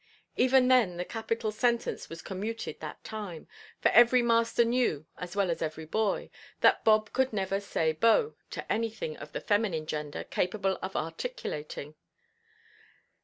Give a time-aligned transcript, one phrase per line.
[0.35, 3.47] Even then the capital sentence was commuted that time,
[3.79, 6.31] for every master knew, as well as every boy,
[6.61, 11.93] that Bob could never "say bo" to anything of the feminine gender capable of articulating.